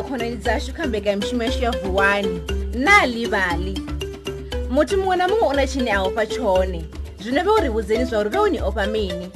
dza 0.00 0.08
khonani 0.08 0.36
dzashu 0.36 0.72
kha 0.74 0.86
mbekanyamushumo 0.86 1.42
yashu 1.42 1.62
ya 1.64 1.70
vuwani 1.70 2.40
na 2.74 3.06
livali 3.06 3.80
muthu 4.70 4.96
muṅwe 4.96 5.16
na 5.16 5.26
muṅwe 5.28 5.48
una 5.48 5.66
tshine 5.66 5.92
a 5.92 6.00
ofha 6.02 6.24
tshone 6.26 6.80
zwino 7.20 7.42
vhe 7.44 7.50
uri 7.50 7.68
vhudzeni 7.68 8.04
zwa 8.08 8.18
uri 8.24 8.30
vhe 8.30 8.38
uni 8.40 8.58
ofha 8.64 8.86
mini 8.88 9.28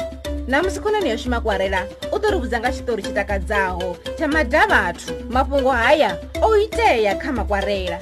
namusi 0.48 0.80
khonani 0.80 1.08
yashu 1.12 1.28
makwarela 1.30 1.84
u 2.12 2.16
ḓo 2.16 2.30
ri 2.32 2.36
vhudza 2.40 2.58
nga 2.60 2.70
tshiṱori 2.72 3.02
tshitakadzaho 3.02 3.96
tsha 4.16 4.26
madavhathu 4.28 5.12
mafhungo 5.30 5.68
haya 5.70 6.16
o 6.42 6.56
itea 6.56 7.18
kha 7.20 7.28
makwarela 7.32 7.98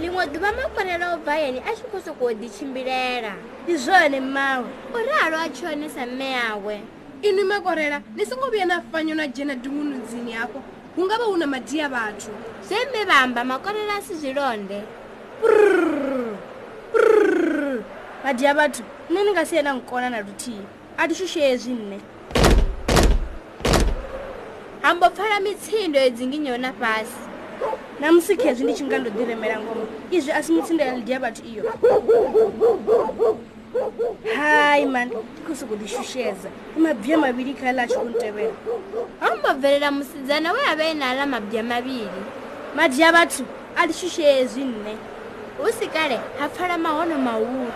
liṅwe 0.00 0.22
ḓuvha 0.32 0.50
makwarela 0.56 1.06
o 1.14 1.18
bvayeni 1.26 1.58
a 1.58 1.72
tshi 1.74 1.82
khou 1.90 1.98
sokou 2.04 2.30
ḓitshimbilela 2.30 3.32
ndi 3.66 3.74
zwone 3.76 4.20
mawe 4.20 4.68
u 4.94 4.98
ralo 5.06 5.36
a 5.42 5.48
tshone 5.50 5.88
sa 5.90 6.06
mme 6.06 6.30
awe 6.50 6.80
inwi 7.22 7.42
makwarela 7.44 7.98
ni 8.14 8.26
songo 8.26 8.46
vhuya 8.50 8.66
na 8.66 8.80
fanyo 8.92 9.14
na 9.14 9.26
dzhena 9.26 9.54
dumunudzini 9.58 10.32
hafho 10.32 10.62
hu 10.96 11.04
nga 11.06 11.16
vha 11.18 11.24
hu 11.24 11.36
na 11.36 11.46
madi 11.46 11.80
a 11.80 11.88
vhathu 11.88 12.30
zwe 12.68 12.76
mme 12.88 13.04
vhamba 13.04 13.44
makonela 13.44 13.94
a 13.98 14.02
si 14.06 14.14
zwilonde 14.14 14.78
madi 18.24 18.44
a 18.50 18.54
vhathu 18.54 18.82
nṋe 19.10 19.22
ni 19.24 19.30
nga 19.30 19.44
si 19.46 19.56
yena 19.56 19.72
nkona 19.78 20.08
na 20.10 20.20
luthihi 20.26 20.62
a 20.98 21.02
thi 21.08 21.14
shusheyezwi 21.18 21.72
nṋe 21.74 21.98
hambo 24.82 25.06
pfala 25.10 25.40
mitsindo 25.40 25.98
ya 25.98 26.10
dzinginyeo 26.10 26.56
na 26.58 26.72
fhasi 26.72 27.18
na 28.00 28.12
musi 28.12 28.36
khezwi 28.36 28.64
ndi 28.64 28.74
tshi 28.74 28.84
nga 28.86 28.98
ndo 28.98 29.10
ḓiremela 29.10 29.56
ngomo 29.62 29.84
izwi 30.16 30.32
a 30.38 30.42
si 30.42 30.50
mitsindo 30.52 30.84
ya 30.84 30.94
ndi 30.96 31.12
ya 31.12 31.18
vhathu 31.18 31.42
iyo 31.50 31.62
hayi 34.36 34.86
mani 34.86 35.12
ikusukulishusheza 35.38 36.48
mabvi 36.78 37.12
amabili 37.12 37.54
khalasho 37.54 38.00
kuntevela 38.00 38.54
aumbobvelela 39.20 39.90
musidzana 39.90 40.52
we 40.52 40.60
ave 40.72 40.94
nala 40.94 41.26
mabvi 41.26 41.58
amabili 41.58 42.22
madi 42.76 43.02
a 43.04 43.12
vathu 43.12 43.44
alishushezi 43.76 44.60
nne 44.64 44.96
hu 45.58 45.72
si 45.78 45.86
kale 45.86 46.18
ha 46.40 46.48
pfala 46.48 46.78
mahono 46.78 47.18
mawulu 47.18 47.72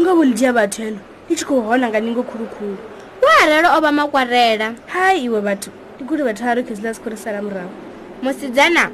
ngavo 0.00 0.24
lidya 0.24 0.52
vathu 0.52 0.82
elo 0.82 0.98
i 1.30 1.34
tshi 1.34 1.44
khou 1.44 1.60
hona 1.60 1.88
nga 1.88 2.00
ningo 2.00 2.22
khulukhulu 2.22 2.76
wa 3.22 3.30
arelo 3.42 3.68
o 3.76 3.80
va 3.80 3.92
makwarela 3.92 4.74
hayi 4.86 5.24
iwe 5.24 5.40
vathu 5.40 5.70
ndikuri 5.96 6.22
vataro 6.22 6.62
kezinasikurisara 6.62 7.42
murava 7.42 7.70
musidzana 8.22 8.90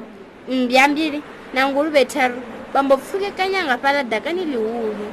mbya 0.49 0.87
mbiri 0.87 1.21
nanguru 1.53 1.89
vetaro 1.89 2.35
bambopfuke 2.73 3.31
kanyanga 3.31 3.77
pala 3.77 4.03
dhakani 4.03 4.45
lihuru 4.45 5.05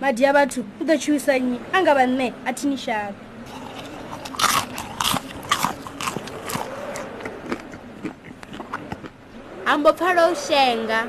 madhi 0.00 0.22
yavatu 0.22 0.62
kutochiwisa 0.62 1.38
nyi 1.38 1.58
anga 1.72 1.94
vane 1.94 2.32
atini 2.46 2.76
shaka 2.78 3.14
hambopfala 9.64 10.30
ushenga 10.30 11.06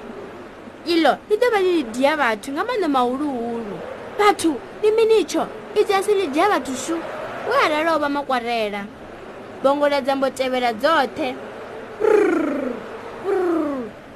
ilo 0.85 1.17
lidova 1.29 1.59
lilidhiya 1.61 2.17
vathu 2.17 2.51
ngamano 2.51 2.87
mauluhulu 2.89 3.75
vathu 4.19 4.55
limini 4.83 5.19
icho 5.21 5.47
idzi 5.81 5.93
asi 5.93 6.13
lidhiya 6.13 6.49
vathu 6.49 6.75
shuu 6.87 6.99
we 7.47 7.53
aralo 7.53 7.99
vha 7.99 8.09
makwarela 8.15 8.81
bongoledza 9.63 10.15
mbotevhela 10.15 10.71
dzoṱhe 10.79 11.27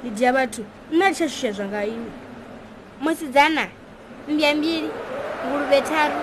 ndi 0.00 0.10
dia 0.16 0.32
vhathu 0.32 0.64
nna 0.92 1.12
tsha 1.12 1.28
shusha 1.28 1.52
zwa 1.52 1.64
nga 1.68 1.84
ini 1.86 2.10
musidzana 3.02 3.64
mbya 4.28 4.54
mbili 4.56 4.90
nguluve 5.46 5.80
tharu 5.80 6.14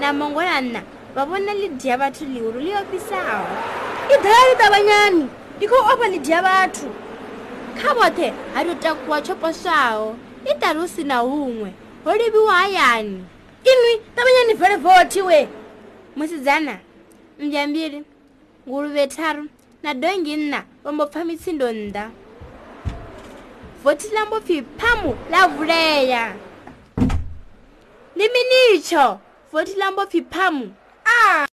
na 0.00 0.12
mongola 0.12 0.60
nna 0.60 0.80
vha 1.14 1.24
vona 1.24 1.52
ḽi 1.54 1.68
dia 1.80 1.96
vhathu 1.96 2.24
ḽihulu 2.24 2.58
ḽi 2.64 2.72
ofisaho 2.82 3.44
i 4.14 4.16
ḓala 4.24 4.40
ḽi 4.48 4.54
ṱavanyani 4.62 5.24
ndi 5.56 5.64
khou 5.68 5.84
ofa 5.92 6.06
ḽi 6.12 6.18
dia 6.26 6.40
vhathu 6.42 6.86
kha 7.78 7.88
vhoṱhe 7.96 8.28
ha 8.54 8.64
to 8.64 8.74
takuwa 8.74 9.22
tsho 9.22 9.34
poswaho 9.34 10.14
i 10.44 10.52
ṱaru 10.60 10.84
si 10.88 11.04
na 11.04 11.16
huṅwe 11.24 11.68
ho 12.04 12.10
livhiwa 12.18 12.52
hayani 12.54 13.24
inwi 13.72 13.92
ṱavanyani 14.16 14.54
vhele 14.60 14.76
vothi 14.84 15.22
wee 15.22 15.48
musidzana 16.16 16.78
mbya 17.40 17.66
mbiri 17.68 18.02
nguruve 18.68 19.06
taru 19.06 19.44
nadhongi 19.82 20.36
nna 20.36 20.62
vambopfa 20.84 21.24
mitsindo 21.24 21.72
nda 21.72 22.10
voti 23.84 24.08
lambopfi 24.14 24.62
pamu 24.62 25.14
lavuleya 25.30 26.34
ndi 28.16 28.24
minicho 28.34 29.20
voti 29.52 29.74
lambopfi 29.74 30.22
pamu 30.22 30.72
a 31.04 31.16
ah. 31.44 31.49